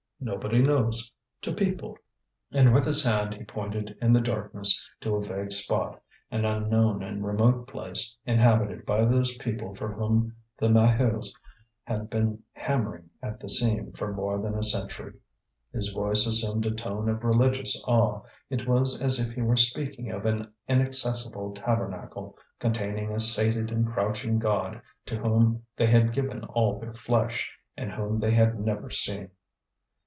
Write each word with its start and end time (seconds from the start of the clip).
Nobody 0.23 0.61
knows. 0.61 1.11
To 1.41 1.51
people." 1.51 1.97
And 2.51 2.75
with 2.75 2.85
his 2.85 3.03
hand 3.03 3.33
he 3.33 3.43
pointed 3.43 3.97
in 3.99 4.13
the 4.13 4.21
darkness 4.21 4.87
to 4.99 5.15
a 5.15 5.21
vague 5.23 5.51
spot, 5.51 5.99
an 6.29 6.45
unknown 6.45 7.01
and 7.01 7.25
remote 7.25 7.65
place, 7.67 8.15
inhabited 8.23 8.85
by 8.85 9.03
those 9.03 9.35
people 9.37 9.73
for 9.73 9.91
whom 9.91 10.35
the 10.59 10.67
Maheus 10.69 11.33
had 11.85 12.07
been 12.11 12.43
hammering 12.51 13.09
at 13.23 13.39
the 13.39 13.49
seam 13.49 13.93
for 13.93 14.13
more 14.13 14.37
than 14.37 14.53
a 14.55 14.61
century. 14.61 15.13
His 15.73 15.89
voice 15.89 16.27
assumed 16.27 16.67
a 16.67 16.75
tone 16.75 17.09
of 17.09 17.23
religious 17.23 17.83
awe; 17.87 18.21
it 18.51 18.67
was 18.67 19.01
as 19.01 19.19
if 19.19 19.33
he 19.33 19.41
were 19.41 19.57
speaking 19.57 20.11
of 20.11 20.27
an 20.27 20.53
inaccessible 20.67 21.55
tabernacle 21.55 22.37
containing 22.59 23.11
a 23.11 23.17
sated 23.19 23.71
and 23.71 23.87
crouching 23.91 24.37
god 24.37 24.83
to 25.07 25.17
whom 25.17 25.65
they 25.77 25.87
had 25.87 26.13
given 26.13 26.43
all 26.43 26.79
their 26.79 26.93
flesh 26.93 27.51
and 27.75 27.91
whom 27.93 28.17
they 28.17 28.29
had 28.29 28.59
never 28.59 28.91
seen. 28.91 29.31